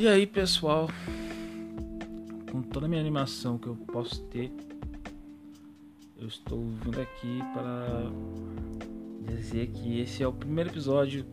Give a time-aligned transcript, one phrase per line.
[0.00, 0.88] E aí, pessoal,
[2.52, 4.52] com toda a minha animação que eu posso ter,
[6.16, 8.08] eu estou vindo aqui para
[9.26, 11.26] dizer que esse é o primeiro episódio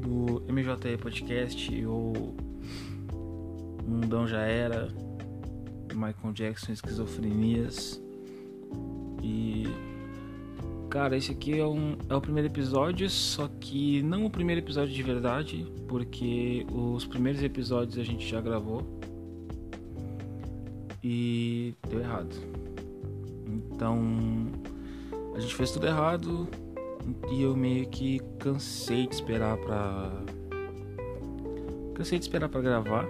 [0.00, 2.34] do MJE Podcast ou
[3.86, 4.88] Mundão Já Era,
[5.94, 8.02] Michael Jackson Esquizofrenias.
[9.22, 9.62] E
[10.90, 14.92] Cara, esse aqui é, um, é o primeiro episódio, só que não o primeiro episódio
[14.92, 18.98] de verdade, porque os primeiros episódios a gente já gravou
[21.02, 22.34] e deu errado.
[23.46, 24.00] Então
[25.32, 26.48] a gente fez tudo errado
[27.30, 30.10] e eu meio que cansei de esperar pra.
[31.94, 33.06] Cansei de esperar pra gravar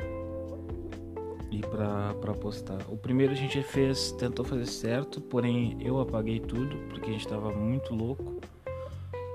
[1.50, 2.78] e pra postar.
[2.88, 7.26] O primeiro a gente fez, tentou fazer certo, porém eu apaguei tudo porque a gente
[7.26, 8.40] tava muito louco.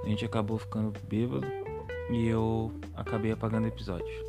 [0.04, 1.48] A gente acabou ficando bêbado
[2.10, 4.26] e eu acabei apagando o episódio.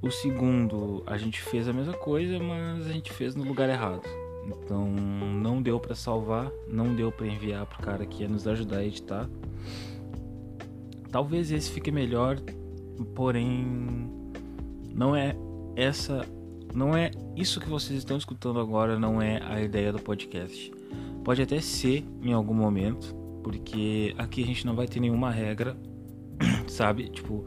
[0.00, 4.02] O segundo a gente fez a mesma coisa, mas a gente fez no lugar errado.
[4.46, 8.78] Então não deu para salvar, não deu para enviar pro cara que ia nos ajudar
[8.78, 9.28] a editar.
[11.10, 12.38] Talvez esse fique melhor,
[13.14, 14.08] porém
[14.94, 15.36] não é
[15.76, 16.26] essa
[16.74, 20.72] não é isso que vocês estão escutando agora, não é a ideia do podcast.
[21.24, 25.76] Pode até ser em algum momento, porque aqui a gente não vai ter nenhuma regra,
[26.68, 27.08] sabe?
[27.08, 27.44] Tipo,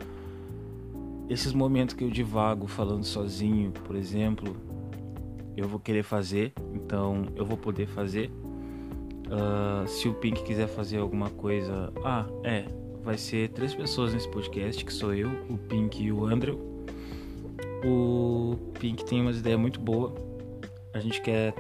[1.30, 4.56] esses momentos que eu divago falando sozinho, por exemplo,
[5.56, 8.30] eu vou querer fazer, então eu vou poder fazer.
[9.26, 12.66] Uh, se o Pink quiser fazer alguma coisa, ah, é,
[13.02, 16.73] vai ser três pessoas nesse podcast, que sou eu, o Pink e o Andrew.
[17.84, 20.14] O Pink tem umas ideias muito boas.
[20.94, 21.54] A gente quer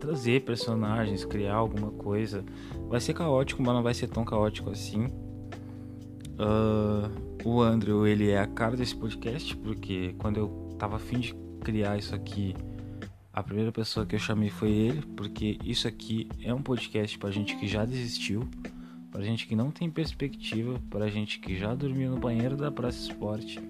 [0.00, 2.44] trazer personagens, criar alguma coisa.
[2.88, 5.06] Vai ser caótico, mas não vai ser tão caótico assim.
[6.34, 7.08] Uh,
[7.44, 11.96] o Andrew, ele é a cara desse podcast, porque quando eu tava afim de criar
[11.96, 12.54] isso aqui,
[13.32, 17.30] a primeira pessoa que eu chamei foi ele, porque isso aqui é um podcast pra
[17.30, 18.48] gente que já desistiu,
[19.10, 22.98] pra gente que não tem perspectiva, pra gente que já dormiu no banheiro da Praça
[22.98, 23.60] Esporte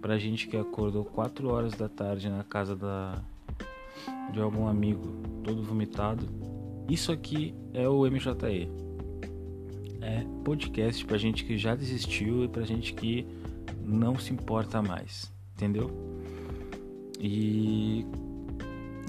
[0.00, 3.22] pra gente que acordou 4 horas da tarde na casa da
[4.32, 5.02] de algum amigo,
[5.44, 6.26] todo vomitado.
[6.88, 8.68] Isso aqui é o MJE.
[10.00, 13.26] É podcast pra gente que já desistiu e pra gente que
[13.84, 15.90] não se importa mais, entendeu?
[17.20, 18.06] E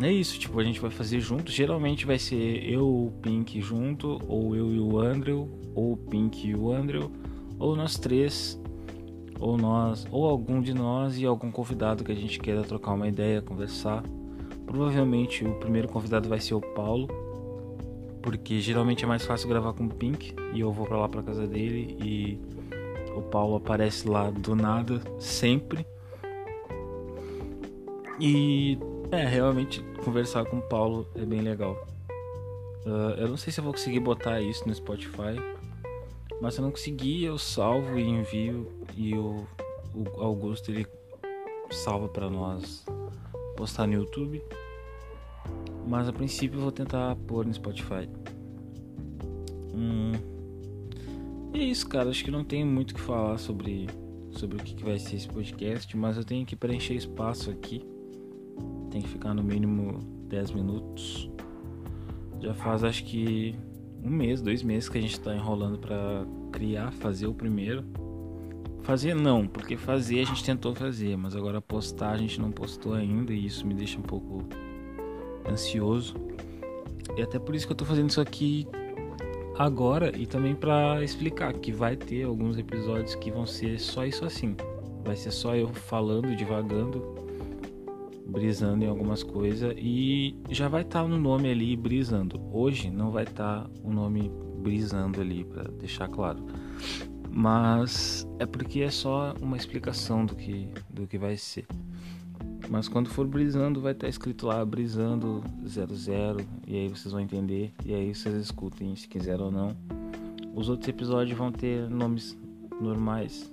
[0.01, 1.51] é isso, tipo, a gente vai fazer junto.
[1.51, 6.47] Geralmente vai ser eu o Pink junto, ou eu e o Andrew, ou o Pink
[6.47, 7.09] e o Andrew,
[7.57, 8.60] ou nós três
[9.41, 13.07] ou nós, ou algum de nós e algum convidado que a gente queira trocar uma
[13.07, 14.03] ideia, conversar.
[14.67, 17.09] Provavelmente o primeiro convidado vai ser o Paulo,
[18.21, 21.23] porque geralmente é mais fácil gravar com o Pink e eu vou para lá para
[21.23, 22.39] casa dele e
[23.15, 25.85] o Paulo aparece lá do nada sempre.
[28.19, 28.77] E
[29.11, 31.75] é, realmente conversar com o Paulo é bem legal.
[32.85, 35.35] Uh, eu não sei se eu vou conseguir botar isso no Spotify,
[36.41, 39.47] mas se eu não conseguir, eu salvo e envio e o,
[39.93, 40.87] o Augusto ele
[41.69, 42.83] salva para nós
[43.55, 44.43] postar no YouTube.
[45.87, 48.09] Mas a princípio eu vou tentar pôr no Spotify.
[49.73, 50.13] Hum.
[51.53, 52.09] E é isso, cara.
[52.09, 53.87] Acho que não tem muito o que falar sobre,
[54.31, 57.85] sobre o que, que vai ser esse podcast, mas eu tenho que preencher espaço aqui.
[58.89, 61.29] Tem que ficar no mínimo 10 minutos.
[62.39, 63.55] Já faz acho que
[64.03, 67.83] um mês, dois meses que a gente está enrolando para criar, fazer o primeiro.
[68.81, 72.93] Fazer não, porque fazer a gente tentou fazer, mas agora postar a gente não postou
[72.93, 74.43] ainda e isso me deixa um pouco
[75.47, 76.15] ansioso.
[77.15, 78.67] E até por isso que eu tô fazendo isso aqui
[79.57, 84.25] agora e também para explicar que vai ter alguns episódios que vão ser só isso
[84.25, 84.55] assim.
[85.03, 87.10] Vai ser só eu falando, divagando
[88.31, 92.41] brisando em algumas coisas e já vai estar tá no nome ali brisando.
[92.51, 94.31] Hoje não vai estar tá o nome
[94.61, 96.45] brisando ali para deixar claro.
[97.29, 101.65] Mas é porque é só uma explicação do que do que vai ser.
[102.69, 107.19] Mas quando for brisando vai estar tá escrito lá brisando 00 e aí vocês vão
[107.19, 109.75] entender e aí vocês escutem se quiser ou não.
[110.53, 112.37] Os outros episódios vão ter nomes
[112.79, 113.49] normais.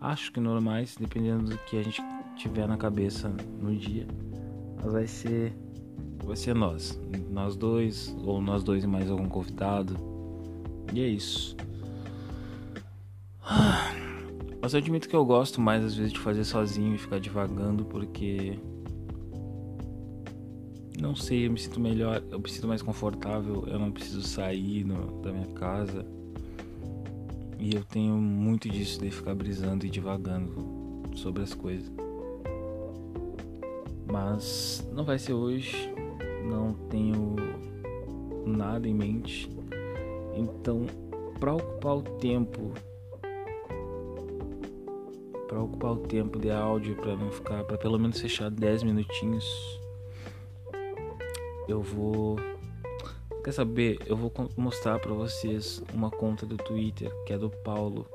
[0.00, 2.02] Acho que normais, dependendo do que a gente
[2.36, 4.06] tiver na cabeça no dia,
[4.76, 5.52] mas vai ser
[6.24, 7.00] vai ser nós,
[7.30, 9.96] nós dois ou nós dois e mais algum convidado.
[10.92, 11.56] E é isso.
[14.60, 17.84] Mas eu admito que eu gosto mais às vezes de fazer sozinho e ficar divagando
[17.84, 18.58] porque
[21.00, 24.82] não sei, eu me sinto melhor, eu me sinto mais confortável, eu não preciso sair
[24.84, 26.04] no, da minha casa.
[27.58, 31.90] E eu tenho muito disso de ficar brisando e divagando sobre as coisas.
[34.16, 35.92] Mas não vai ser hoje,
[36.42, 37.36] não tenho
[38.46, 39.46] nada em mente.
[40.34, 40.86] Então,
[41.38, 42.72] para ocupar o tempo
[45.46, 49.80] para ocupar o tempo de áudio para não ficar para pelo menos fechar 10 minutinhos
[51.68, 52.36] eu vou
[53.44, 53.98] quer saber?
[54.06, 58.06] Eu vou mostrar para vocês uma conta do Twitter que é do Paulo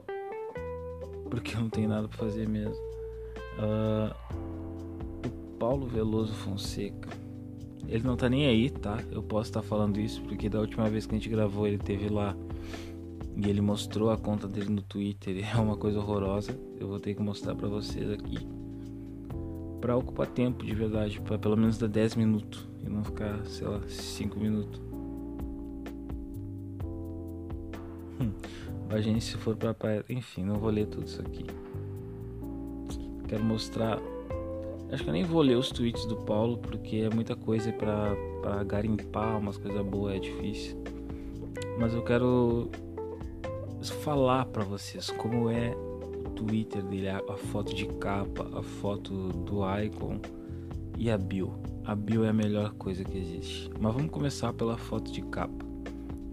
[1.29, 2.83] porque eu não tenho nada para fazer mesmo.
[3.57, 4.60] Uh,
[5.71, 7.07] Paulo Veloso Fonseca
[7.87, 10.89] ele não tá nem aí tá eu posso estar tá falando isso porque da última
[10.89, 12.35] vez que a gente gravou ele teve lá
[13.37, 16.59] e ele mostrou a conta dele no Twitter, é uma coisa horrorosa.
[16.77, 18.45] Eu vou ter que mostrar para vocês aqui.
[19.79, 23.65] Para ocupar tempo de verdade, para pelo menos dar 10 minutos e não ficar, sei
[23.65, 24.81] lá, 5 minutos.
[28.19, 28.33] Hum,
[28.89, 30.03] imagine se for pra praia.
[30.09, 31.45] Enfim, não vou ler tudo isso aqui.
[33.29, 33.97] Quero mostrar.
[34.91, 38.63] Acho que eu nem vou ler os tweets do Paulo, porque é muita coisa para
[38.65, 40.77] garimpar, umas coisas boas, é difícil.
[41.79, 42.69] Mas eu quero
[44.03, 49.29] falar para vocês como é o Twitter dele, a, a, foto de capa, a foto
[49.29, 50.19] do icon
[50.97, 51.53] e a bio.
[51.85, 53.69] A bio é a melhor coisa que existe.
[53.79, 55.65] Mas vamos começar pela foto de capa.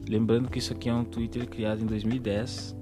[0.09, 2.77] Lembrando que isso aqui é um Twitter criado em 2010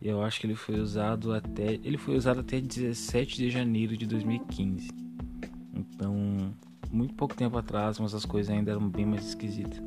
[0.00, 3.96] e eu acho que ele foi usado até ele foi usado até 17 de janeiro
[3.96, 4.99] de 2015.
[5.74, 6.54] Então,
[6.90, 9.80] muito pouco tempo atrás, mas as coisas ainda eram bem mais esquisitas.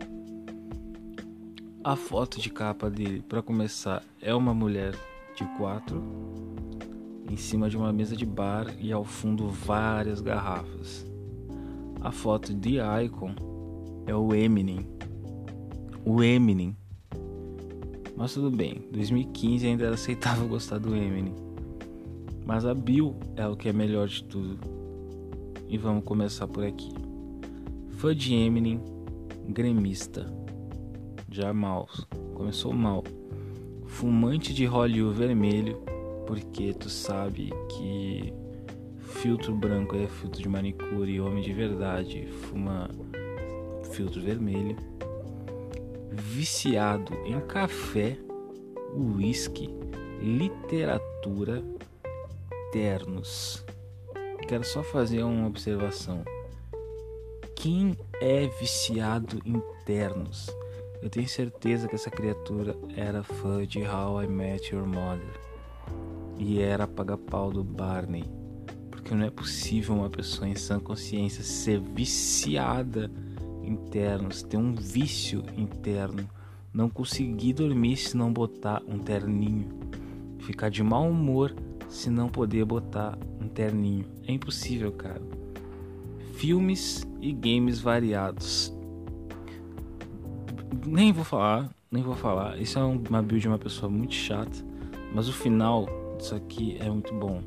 [1.84, 4.96] A foto de capa dele, para começar, é uma mulher
[5.36, 6.02] de quatro
[7.30, 11.06] em cima de uma mesa de bar e ao fundo várias garrafas.
[12.02, 13.36] A foto de icon
[14.06, 14.86] é o Eminem.
[16.06, 16.76] O Eminem.
[18.16, 21.36] Mas tudo bem, 2015 ainda era aceitável gostar do Eminem.
[22.46, 24.83] Mas a Bill é o que é melhor de tudo.
[25.74, 26.94] E vamos começar por aqui.
[27.98, 28.80] Fã de Eminem,
[29.50, 30.32] gremista
[31.32, 31.90] já mal,
[32.36, 33.04] começou mal.
[33.88, 35.82] Fumante de Hollywood vermelho,
[36.28, 38.32] porque tu sabe que
[39.00, 42.88] filtro branco é filtro de manicure e homem de verdade fuma
[43.92, 44.78] filtro vermelho.
[46.12, 48.16] Viciado em café,
[48.96, 49.68] uísque,
[50.22, 51.64] literatura,
[52.72, 53.63] ternos.
[54.48, 56.24] Quero só fazer uma observação.
[57.56, 60.50] Quem é viciado em ternos?
[61.02, 65.40] Eu tenho certeza que essa criatura era fã de How I Met Your Mother
[66.38, 68.26] e era paga-pau do Barney,
[68.92, 73.10] porque não é possível uma pessoa em sã consciência ser viciada
[73.64, 76.30] internos, ter um vício interno,
[76.74, 79.70] não conseguir dormir se não botar um terninho,
[80.40, 81.56] ficar de mau humor
[81.88, 83.18] se não poder botar
[83.62, 85.22] É impossível, cara.
[86.34, 88.74] Filmes e games variados
[90.86, 92.60] nem vou falar, nem vou falar.
[92.60, 94.66] Isso é uma build de uma pessoa muito chata,
[95.14, 95.86] mas o final
[96.18, 97.42] disso aqui é muito bom.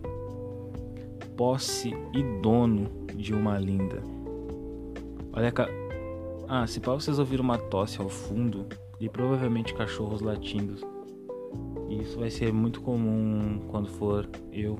[1.36, 4.02] Posse e dono de uma linda.
[5.32, 5.68] Olha cá.
[6.48, 8.66] Ah, se para vocês ouviram uma tosse ao fundo
[9.00, 10.76] e provavelmente cachorros latindo.
[11.90, 14.78] Isso vai ser muito comum quando for eu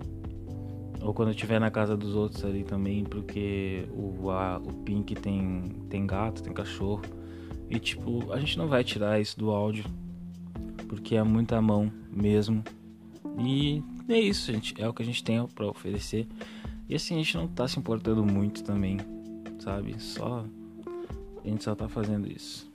[1.06, 5.14] ou quando eu estiver na casa dos outros ali também, porque o, a, o Pink
[5.14, 7.02] tem, tem gato, tem cachorro.
[7.70, 9.84] E tipo, a gente não vai tirar isso do áudio,
[10.88, 12.64] porque é muita mão mesmo.
[13.38, 16.26] E é isso, gente, é o que a gente tem para oferecer.
[16.88, 18.98] E assim, a gente não tá se importando muito também,
[19.60, 19.94] sabe?
[20.02, 20.44] Só
[21.44, 22.68] a gente só tá fazendo isso.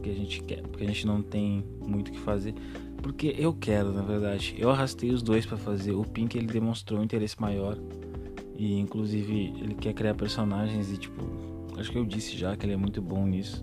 [0.00, 2.54] Porque a gente quer, porque a gente não tem muito o que fazer.
[3.02, 4.54] Porque eu quero, na verdade.
[4.56, 5.92] Eu arrastei os dois para fazer.
[5.92, 7.76] O Pink ele demonstrou um interesse maior
[8.56, 11.22] e inclusive ele quer criar personagens e tipo,
[11.76, 13.62] acho que eu disse já que ele é muito bom nisso.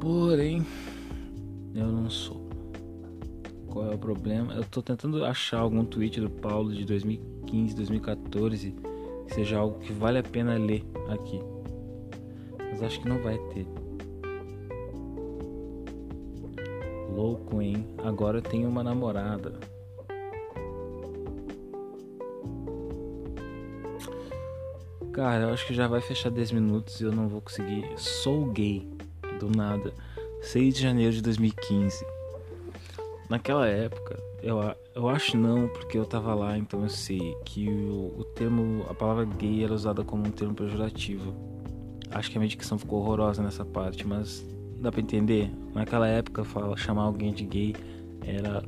[0.00, 0.64] Porém,
[1.74, 2.48] eu não sou.
[3.66, 4.54] Qual é o problema?
[4.54, 8.74] Eu tô tentando achar algum tweet do Paulo de 2015, 2014
[9.26, 11.51] que seja algo que vale a pena ler aqui.
[12.72, 13.66] Mas acho que não vai ter.
[17.14, 17.86] Louco, hein?
[17.98, 19.60] Agora eu tenho uma namorada.
[25.12, 27.86] Cara, eu acho que já vai fechar 10 minutos e eu não vou conseguir.
[27.98, 28.88] Sou gay,
[29.38, 29.92] do nada.
[30.40, 32.06] 6 de janeiro de 2015.
[33.28, 34.58] Naquela época, eu,
[34.94, 38.94] eu acho não, porque eu tava lá, então eu sei que o, o termo, a
[38.94, 41.51] palavra gay era usada como um termo pejorativo.
[42.12, 44.44] Acho que a minha dicção ficou horrorosa nessa parte, mas
[44.82, 45.48] Dá pra entender?
[45.72, 46.44] Naquela época,
[46.76, 47.76] chamar alguém de gay
[48.26, 48.64] era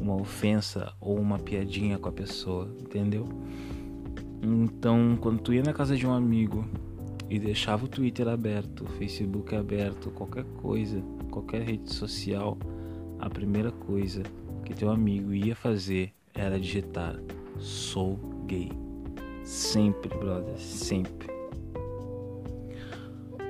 [0.00, 3.28] uma ofensa ou uma piadinha com a pessoa, entendeu?
[4.42, 6.66] Então, quando tu ia na casa de um amigo
[7.30, 12.58] e deixava o Twitter aberto, o Facebook aberto, qualquer coisa, qualquer rede social,
[13.20, 14.24] a primeira coisa
[14.64, 17.16] que teu amigo ia fazer era digitar
[17.56, 18.18] sou
[18.48, 18.72] gay.
[19.44, 21.31] Sempre, brother, sempre.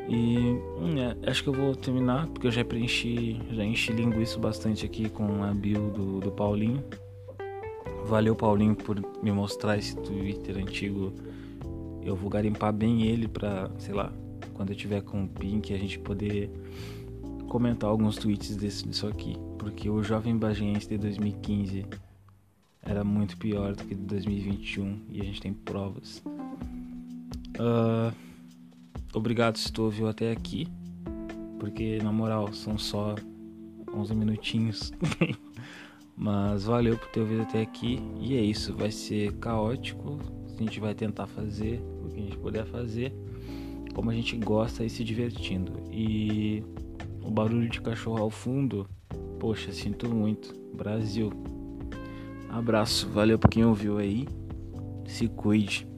[0.09, 4.38] E hum, é, acho que eu vou terminar, porque eu já preenchi, já enchi linguiça
[4.38, 6.82] bastante aqui com a bio do, do Paulinho.
[8.06, 11.12] Valeu, Paulinho, por me mostrar esse Twitter antigo.
[12.02, 14.12] Eu vou garimpar bem ele pra, sei lá,
[14.54, 16.50] quando eu tiver com o Pink, a gente poder
[17.49, 19.37] comentar alguns tweets desse, disso aqui.
[19.59, 21.87] Porque o Jovem Bagiense de 2015
[22.82, 26.23] era muito pior do que de 2021 e a gente tem provas.
[27.59, 28.12] Uh,
[29.14, 30.66] obrigado se tu ouviu até aqui,
[31.59, 33.14] porque na moral são só
[33.95, 34.92] 11 minutinhos.
[36.16, 38.75] Mas valeu por ter ouvido até aqui e é isso.
[38.75, 40.19] Vai ser caótico.
[40.54, 43.12] A gente vai tentar fazer o que a gente puder fazer,
[43.95, 45.73] como a gente gosta e se divertindo.
[45.90, 46.62] E
[47.23, 48.88] o barulho de cachorro ao fundo,
[49.40, 50.54] poxa, sinto muito.
[50.75, 51.33] Brasil.
[52.49, 54.26] Abraço, valeu por quem ouviu aí.
[55.07, 55.91] Se cuide.